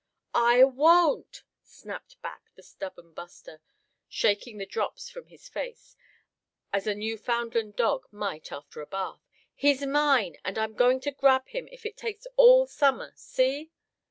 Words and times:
"I 0.33 0.63
won't!" 0.63 1.43
snapped 1.61 2.19
back 2.23 2.49
the 2.55 2.63
stubborn 2.63 3.13
Buster, 3.13 3.61
shaking 4.09 4.57
the 4.57 4.65
drops 4.65 5.11
from 5.11 5.27
his 5.27 5.47
face, 5.47 5.95
as 6.73 6.87
a 6.87 6.95
New 6.95 7.19
Foundland 7.19 7.75
dog 7.75 8.07
might 8.09 8.51
after 8.51 8.81
a 8.81 8.87
bath. 8.87 9.21
"He's 9.53 9.85
mine, 9.85 10.37
and 10.43 10.57
I'm 10.57 10.73
going 10.73 11.01
to 11.01 11.11
grab 11.11 11.47
him 11.49 11.67
if 11.71 11.85
it 11.85 11.97
takes 11.97 12.25
all 12.35 12.65
summer, 12.65 13.13
see?" 13.15 13.71